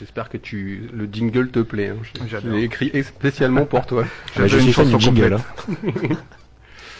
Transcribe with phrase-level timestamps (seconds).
[0.00, 1.88] J'espère que tu le jingle te plaît.
[1.88, 1.98] Hein.
[2.26, 4.04] Je, l'ai écrit spécialement pour toi.
[4.38, 5.34] Ouais, je une suis fan chanson du jingle.
[5.34, 6.16] hein.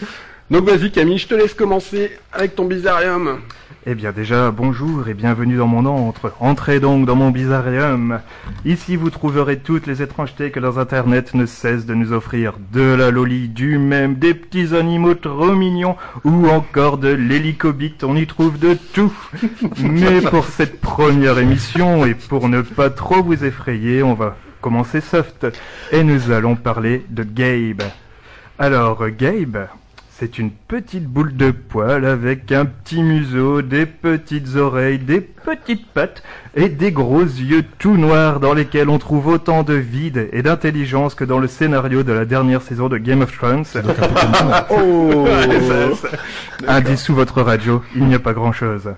[0.51, 3.41] Donc vas-y Camille, je te laisse commencer avec ton bizarrium.
[3.87, 6.35] Eh bien déjà, bonjour et bienvenue dans mon antre.
[6.39, 8.21] Entrez donc dans mon bizarrium.
[8.67, 12.59] Ici vous trouverez toutes les étrangetés que dans Internet ne cesse de nous offrir.
[12.75, 18.17] De la loli, du même, des petits animaux trop mignons ou encore de l'hélicobite, on
[18.17, 19.15] y trouve de tout.
[19.81, 25.01] Mais pour cette première émission et pour ne pas trop vous effrayer, on va commencer
[25.01, 25.47] soft.
[25.91, 27.85] Et nous allons parler de Gabe.
[28.59, 29.69] Alors, Gabe,
[30.21, 35.87] c'est une petite boule de poil avec un petit museau, des petites oreilles, des petites
[35.87, 36.23] pattes
[36.55, 41.15] et des gros yeux tout noirs dans lesquels on trouve autant de vide et d'intelligence
[41.15, 43.65] que dans le scénario de la dernière saison de Game of Thrones.
[44.71, 45.27] Oh
[46.69, 48.91] Indice sous votre radio, il n'y a pas grand-chose.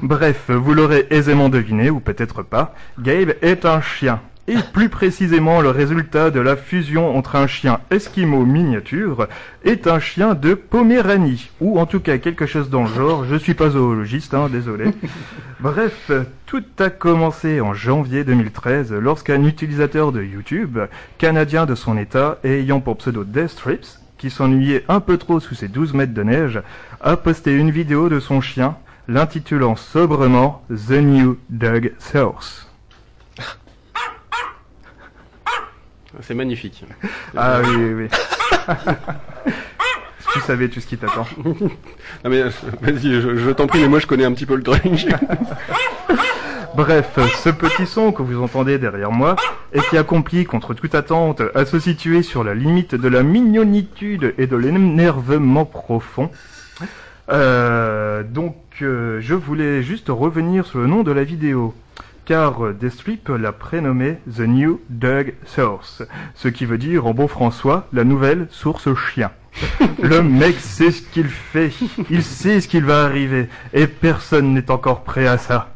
[0.00, 4.20] Bref, vous l'aurez aisément deviné, ou peut-être pas, Gabe est un chien.
[4.50, 9.28] Et plus précisément, le résultat de la fusion entre un chien esquimau miniature
[9.62, 11.52] est un chien de Poméranie.
[11.60, 14.86] Ou en tout cas quelque chose dans le genre, je suis pas zoologiste, hein, désolé.
[15.60, 16.10] Bref,
[16.46, 20.80] tout a commencé en janvier 2013 lorsqu'un utilisateur de YouTube,
[21.18, 25.38] canadien de son état et ayant pour pseudo Death Strips, qui s'ennuyait un peu trop
[25.38, 26.60] sous ses 12 mètres de neige,
[27.00, 28.74] a posté une vidéo de son chien,
[29.06, 32.69] l'intitulant sobrement The New Dog Source.
[36.22, 36.84] C'est magnifique.
[37.36, 38.08] Ah oui, oui, oui.
[40.32, 41.26] tu savais tout ce qui t'attend.
[42.24, 42.42] Ah mais
[42.82, 44.82] vas-y, je, je t'en prie, mais moi je connais un petit peu le truc.
[46.76, 49.36] Bref, ce petit son que vous entendez derrière moi,
[49.72, 54.34] et qui accomplit contre toute attente, à se situer sur la limite de la mignonitude
[54.38, 56.30] et de l'énervement profond.
[57.30, 61.74] Euh, donc, euh, je voulais juste revenir sur le nom de la vidéo.
[62.24, 66.02] Car euh, Destrip l'a prénommé The New Dog Source,
[66.34, 69.30] ce qui veut dire en bon François la nouvelle source chien.
[70.02, 71.72] Le mec sait ce qu'il fait,
[72.10, 75.74] il sait ce qu'il va arriver, et personne n'est encore prêt à ça.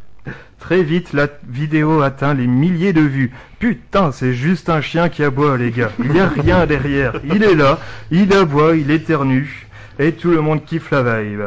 [0.58, 3.32] Très vite, la vidéo atteint les milliers de vues.
[3.58, 5.90] Putain, c'est juste un chien qui aboie, les gars.
[5.98, 7.20] Il n'y a rien derrière.
[7.24, 7.78] Il est là,
[8.10, 9.66] il aboie, il éternue,
[9.98, 11.42] et tout le monde kiffe la vibe.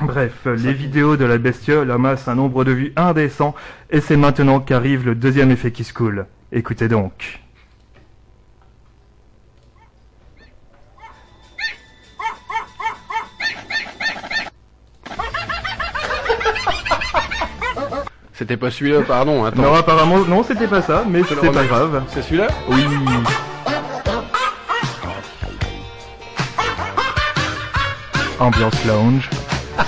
[0.00, 3.54] Bref, les vidéos de la bestiole amassent un nombre de vues indécent,
[3.90, 6.26] et c'est maintenant qu'arrive le deuxième effet qui se coule.
[6.52, 7.40] Écoutez donc.
[18.34, 19.44] C'était pas celui-là, pardon.
[19.44, 19.62] Attends.
[19.62, 22.04] Non, apparemment, non, c'était pas ça, mais c'est pas grave.
[22.06, 22.84] C'est celui-là Oui.
[28.38, 29.28] Ambiance lounge.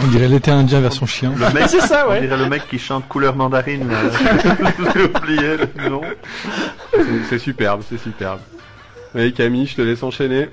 [0.00, 1.32] On dirait l'été indien version chien.
[1.36, 2.20] Le mec, C'est ça, on ouais.
[2.20, 3.90] dirait le mec qui chante couleur mandarine.
[4.94, 6.02] J'ai oublié le nom.
[7.28, 8.38] C'est- superbe, c'est superbe.
[9.14, 10.50] Allez Camille, je te laisse enchaîner.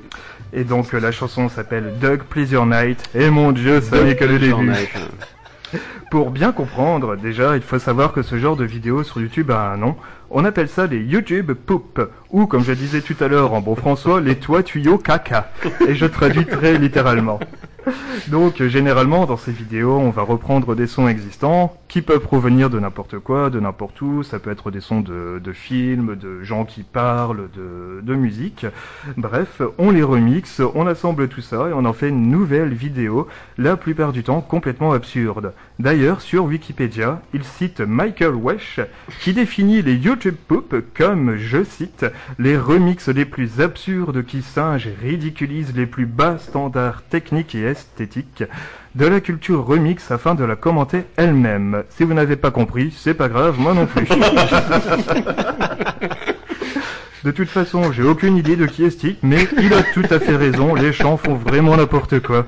[0.52, 3.04] Et donc euh, la chanson s'appelle Doug Please Your Night.
[3.14, 4.56] Et mon dieu, ça n'est que le début.
[6.12, 9.72] Pour bien comprendre, déjà, il faut savoir que ce genre de vidéo sur YouTube a
[9.74, 9.96] un nom.
[10.30, 13.76] On appelle ça les YouTube poop, ou comme je disais tout à l'heure en bon
[13.76, 15.52] François, les toits tuyaux caca.
[15.88, 17.40] Et je traduis très littéralement.
[18.30, 22.80] Donc, généralement, dans ces vidéos, on va reprendre des sons existants qui peuvent provenir de
[22.80, 24.24] n'importe quoi, de n'importe où.
[24.24, 28.66] Ça peut être des sons de, de films, de gens qui parlent, de, de musique.
[29.18, 33.28] Bref, on les remixe, on assemble tout ça et on en fait une nouvelle vidéo,
[33.60, 35.54] la plupart du temps complètement absurde.
[35.78, 38.80] D'ailleurs, sur Wikipédia, il cite Michael Wesh
[39.22, 40.15] qui définit les YouTube
[40.48, 42.06] Poop comme, je cite,
[42.40, 47.64] les remixes les plus absurdes qui singent et ridiculisent les plus bas standards techniques et
[47.64, 48.44] esthétiques
[48.96, 51.84] de la culture remix afin de la commenter elle-même.
[51.90, 54.08] Si vous n'avez pas compris, c'est pas grave, moi non plus.
[57.26, 60.20] De toute façon, j'ai aucune idée de qui est Stick, mais il a tout à
[60.20, 62.46] fait raison, les chants font vraiment n'importe quoi.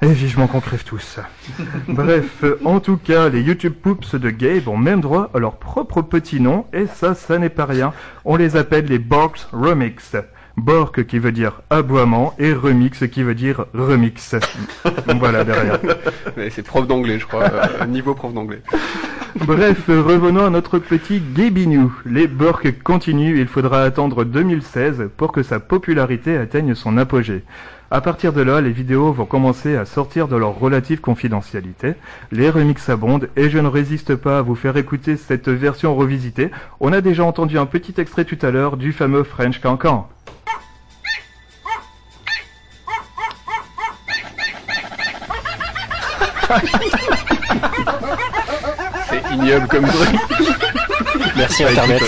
[0.00, 1.18] Et vivement qu'on crève tous.
[1.88, 6.02] Bref, en tout cas, les YouTube Poops de Gabe ont même droit à leur propre
[6.02, 7.92] petit nom, et ça, ça n'est pas rien.
[8.24, 10.14] On les appelle les Borks Remix.
[10.56, 14.34] Bork qui veut dire aboiement, et remix qui veut dire remix.
[15.18, 15.78] voilà, derrière.
[16.36, 17.44] Ouais, C'est prof d'anglais, je crois.
[17.44, 18.62] euh, niveau prof d'anglais.
[19.36, 21.92] Bref, revenons à notre petit Gabinou.
[22.06, 27.44] Les Burks continuent, il faudra attendre 2016 pour que sa popularité atteigne son apogée.
[27.90, 31.94] À partir de là, les vidéos vont commencer à sortir de leur relative confidentialité.
[32.30, 36.50] Les remixes abondent et je ne résiste pas à vous faire écouter cette version revisitée.
[36.80, 40.06] On a déjà entendu un petit extrait tout à l'heure du fameux French Cancan.
[49.32, 50.08] ignoble comme truc.
[51.36, 52.02] Merci Internet.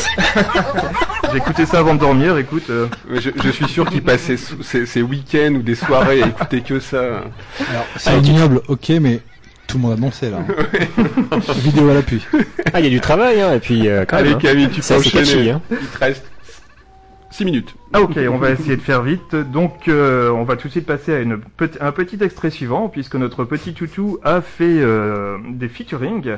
[1.31, 2.69] J'ai écouté ça avant de dormir, écoute.
[2.71, 6.27] euh, je, je suis sûr qu'il passait sou- ses, ses week-ends ou des soirées à
[6.29, 7.01] écouter que ça.
[7.71, 9.21] Alors, c'est ignoble, ok, mais
[9.67, 10.39] tout le monde a dansé là.
[11.57, 12.25] Vidéo à l'appui.
[12.73, 14.39] Ah, il y a du travail, hein, et puis euh, quand Allez même.
[14.39, 14.41] hein.
[14.43, 15.51] Camille, tu peux enchaîner.
[15.51, 15.61] hein.
[15.71, 16.25] Il te reste
[17.33, 17.75] 6 minutes.
[17.93, 19.35] Ah ok, on va essayer de faire vite.
[19.37, 21.39] Donc euh, on va tout de suite passer à une
[21.81, 26.37] un petit extrait suivant, puisque notre petit toutou a fait euh, des featuring.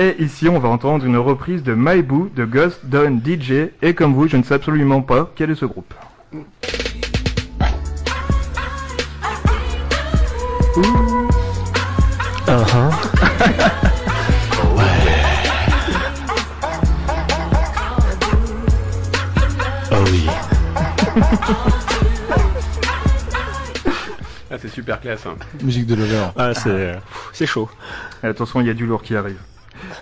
[0.00, 3.72] Et ici on va entendre une reprise de My Boo de Ghost Done DJ.
[3.82, 5.92] Et comme vous, je ne sais absolument pas quel est ce groupe.
[12.46, 12.92] Uh-huh.
[19.90, 20.26] Oh oui.
[24.50, 25.26] Ah, c'est super classe.
[25.26, 25.34] Hein.
[25.62, 26.28] Musique de lover.
[26.36, 26.94] Ah, c'est euh,
[27.32, 27.68] c'est chaud.
[28.22, 29.38] Et attention, il y a du lourd qui arrive.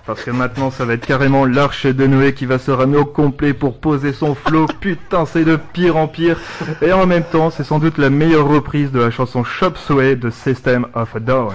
[0.06, 3.05] Parce que maintenant, ça va être carrément l'arche de Noé qui va se ramer au
[3.05, 4.67] complet pour poser son flow.
[4.81, 6.38] Putain, c'est de pire en pire.
[6.82, 10.17] Et en même temps, c'est sans doute la meilleure reprise de la chanson Shop Sway
[10.17, 11.55] de System of a Down.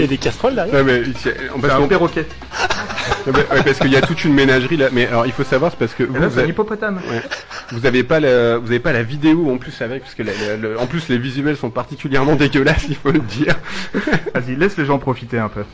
[0.00, 0.74] Il y a des casseroles derrière.
[0.74, 2.26] Ouais, mais, c'est- C'est parce un perroquet.
[3.26, 4.88] Ouais, ouais, parce qu'il y a toute une ménagerie là.
[4.92, 7.00] Mais alors, il faut savoir, c'est parce que vous, là, vous, c'est un avez, hippopotame.
[7.72, 10.32] vous avez pas la, vous avez pas la vidéo en plus avec, parce que la-
[10.46, 13.54] la- le- en plus les visuels sont particulièrement dégueulasses, il faut le dire.
[14.34, 15.64] Vas-y, laisse les gens profiter un peu.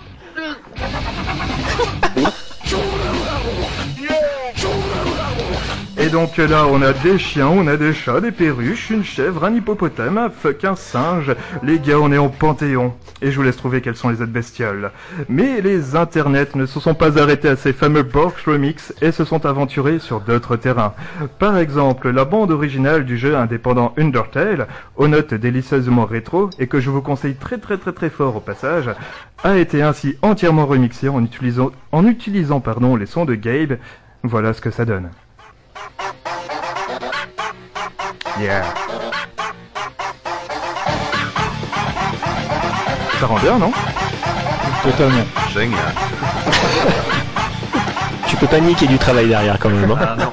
[6.06, 9.42] Et donc là, on a des chiens, on a des chats, des perruches, une chèvre,
[9.42, 11.34] un hippopotame, un fuck, un singe.
[11.64, 12.94] Les gars, on est en panthéon.
[13.22, 14.92] Et je vous laisse trouver quelles sont les autres bestioles.
[15.28, 19.24] Mais les internets ne se sont pas arrêtés à ces fameux Borks Remix et se
[19.24, 20.94] sont aventurés sur d'autres terrains.
[21.40, 26.78] Par exemple, la bande originale du jeu indépendant Undertale, aux notes délicieusement rétro et que
[26.78, 28.90] je vous conseille très très très très fort au passage,
[29.42, 33.78] a été ainsi entièrement remixée en utilisant, en utilisant pardon, les sons de Gabe.
[34.22, 35.10] Voilà ce que ça donne.
[38.40, 38.62] Yeah.
[43.20, 43.72] Ça rend bien, non?
[44.82, 45.24] Totalement.
[45.52, 45.78] Génial.
[48.28, 49.90] Tu peux pas nier qu'il y a du travail derrière quand même.
[49.90, 49.96] hein.
[49.98, 50.32] Ah non.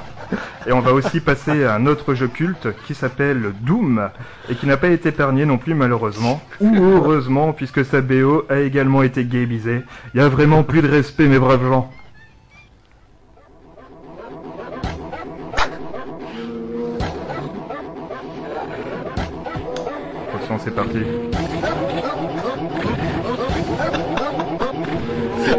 [0.68, 4.10] Et on va aussi passer à un autre jeu culte qui s'appelle Doom
[4.50, 8.58] et qui n'a pas été épargné non plus malheureusement ou heureusement puisque sa BO a
[8.58, 9.84] également été gabisée.
[10.14, 11.90] Il y a vraiment plus de respect mes braves gens.
[20.34, 20.98] Attention, c'est parti.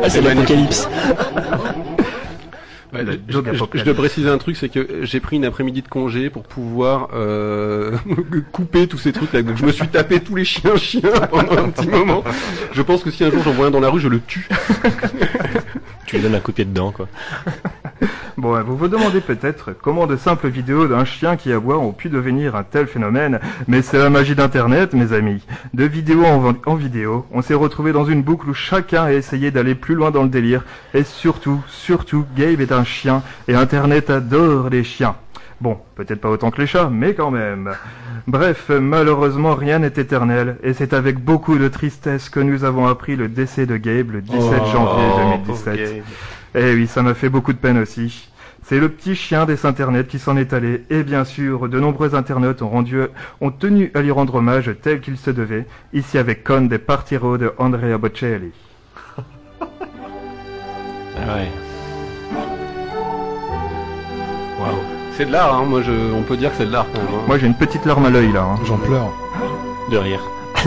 [0.03, 0.89] Ah, c'est l'apocalypse.
[2.93, 3.39] Ouais, Le je,
[3.75, 7.09] je- dois préciser un truc, c'est que j'ai pris une après-midi de congé pour pouvoir
[7.15, 7.97] euh,
[8.53, 9.43] couper tous ces trucs-là.
[9.43, 12.23] Donc je me suis tapé tous les chiens chiens pendant un petit moment.
[12.73, 14.49] Je pense que si un jour j'en vois un dans la rue, je le tue.
[16.07, 17.09] Tu lui donnes un coup de pied dedans, quoi.
[18.37, 22.09] Bon, vous vous demandez peut-être comment de simples vidéos d'un chien qui aboie ont pu
[22.09, 25.45] devenir un tel phénomène, mais c'est la magie d'Internet, mes amis.
[25.73, 29.75] De vidéo en, vidéo, on s'est retrouvé dans une boucle où chacun a essayé d'aller
[29.75, 34.69] plus loin dans le délire, et surtout, surtout, Gabe est un chien, et Internet adore
[34.69, 35.15] les chiens.
[35.61, 37.71] Bon, peut-être pas autant que les chats, mais quand même.
[38.27, 43.15] Bref, malheureusement, rien n'est éternel, et c'est avec beaucoup de tristesse que nous avons appris
[43.17, 46.03] le décès de Gabe le 17 janvier Oh, 2017.
[46.55, 48.29] Eh oui, ça m'a fait beaucoup de peine aussi.
[48.63, 52.15] C'est le petit chien des internets qui s'en est allé, et bien sûr, de nombreux
[52.15, 52.99] internautes ont rendu,
[53.41, 57.37] ont tenu à lui rendre hommage tel qu'il se devait, ici avec Con des Partiro
[57.37, 58.53] de Andrea Bocelli.
[61.17, 61.49] Ah ouais.
[64.61, 64.79] Waouh.
[65.17, 65.65] C'est de l'art, hein.
[65.65, 66.99] moi je, on peut dire que c'est de l'art hein.
[67.29, 68.43] Moi j'ai une petite larme à l'œil là.
[68.43, 68.59] hein.
[68.67, 69.13] J'en pleure.
[69.93, 70.21] De rire.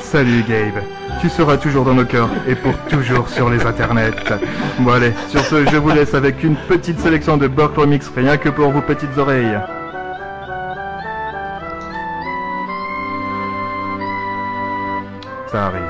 [0.00, 0.82] Salut Gabe,
[1.20, 4.12] tu seras toujours dans nos cœurs et pour toujours sur les internets.
[4.80, 8.36] Bon allez, sur ce, je vous laisse avec une petite sélection de Bork Remix, rien
[8.36, 9.58] que pour vos petites oreilles.
[15.48, 15.82] Ça arrive.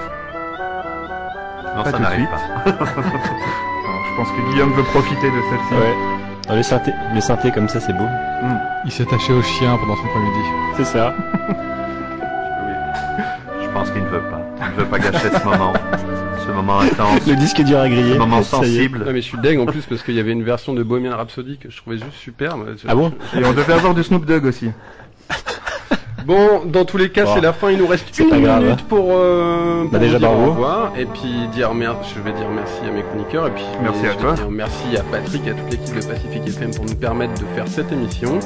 [1.76, 2.71] Non, Pas ça n'arrive pas.
[2.71, 5.75] Alors, je pense que Guillaume veut profiter de celle-ci.
[5.75, 5.95] Ouais.
[6.49, 8.06] Ah, le synthé, le synthé comme ça, c'est beau.
[8.85, 10.38] Il s'est attaché au chien pendant son après-midi.
[10.76, 11.12] C'est ça.
[13.61, 14.46] Je pense qu'il ne veut pas.
[14.66, 15.73] Il ne veut pas gâcher ce moment.
[16.46, 17.26] Ce moment intense.
[17.26, 18.14] Le disque dur à griller.
[18.14, 18.44] Ce moment est.
[18.44, 18.99] sensible.
[19.04, 21.16] Non mais je suis dingue en plus parce qu'il y avait une version de Bohemian
[21.16, 22.66] Rhapsody que je trouvais juste superbe.
[22.80, 23.12] Je- Ah bon?
[23.38, 24.70] Et on devait avoir du Snoop Dogg aussi.
[26.25, 27.35] Bon, dans tous les cas, Bon.
[27.37, 27.70] c'est la fin.
[27.70, 28.85] Il nous reste une grave, minute hein.
[28.88, 30.92] pour, euh, pour Bah, déjà, dire au revoir.
[30.99, 33.46] Et puis dire mer- je vais dire merci à mes chroniqueurs.
[33.46, 34.32] Et puis Merci je à toi.
[34.35, 37.46] dire merci à Patrick et à toute l'équipe de Pacific FM pour nous permettre de
[37.54, 38.40] faire cette émission.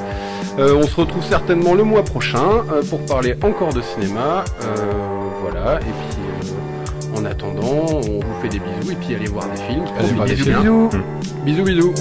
[0.59, 4.43] Euh, on se retrouve certainement le mois prochain euh, pour parler encore de cinéma.
[4.63, 4.75] Euh,
[5.41, 5.79] voilà.
[5.81, 9.57] Et puis euh, en attendant, on vous fait des bisous et puis allez voir des
[9.57, 9.85] films.
[9.97, 10.59] Allez voir des films.
[10.61, 10.89] Bisous.
[11.45, 11.93] Bisous bisous.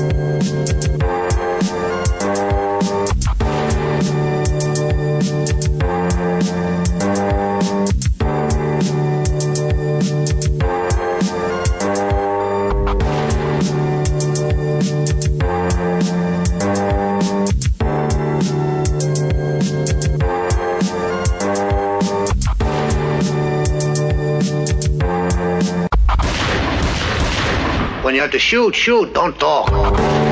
[28.20, 30.29] You have to shoot, shoot, don't talk.